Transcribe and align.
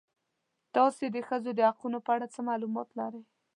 تاسې 0.75 1.05
د 1.15 1.17
ښځو 1.27 1.51
د 1.55 1.59
حقونو 1.69 1.97
په 2.05 2.11
اړه 2.15 2.27
څه 2.33 2.39
معلومات 2.49 2.89
لرئ؟ 2.99 3.23